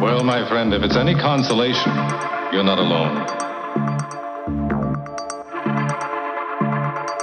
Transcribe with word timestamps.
Well, 0.00 0.22
my 0.22 0.46
friend, 0.48 0.72
if 0.72 0.82
it's 0.82 0.96
any 0.96 1.14
consolation, 1.14 1.92
you're 2.52 2.62
not 2.62 2.78
alone. 2.78 3.26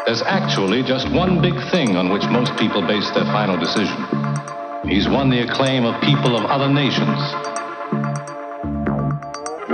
There's 0.05 0.21
actually 0.21 0.84
just 0.84 1.09
one 1.11 1.41
big 1.41 1.55
thing 1.71 1.95
on 1.95 2.09
which 2.09 2.25
most 2.25 2.57
people 2.57 2.82
base 2.82 3.09
their 3.11 3.25
final 3.25 3.57
decision. 3.57 3.97
He's 4.88 5.07
won 5.07 5.30
the 5.30 5.47
acclaim 5.47 5.86
of 5.86 6.01
people 6.01 6.36
of 6.36 6.45
other 6.45 6.67
nations. 6.67 7.19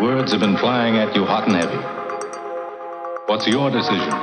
Words 0.02 0.32
have 0.34 0.42
been 0.42 0.58
flying 0.58 0.98
at 0.98 1.16
you 1.16 1.26
hot 1.26 1.48
and 1.48 1.56
heavy. 1.56 1.78
What's 3.26 3.48
your 3.48 3.72
decision? 3.72 4.14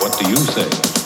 What 0.00 0.18
do 0.18 0.30
you 0.30 0.36
say? 0.36 0.97